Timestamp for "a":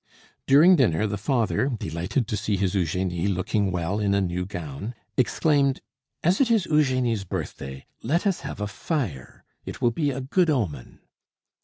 4.15-4.19, 8.59-8.65, 10.09-10.19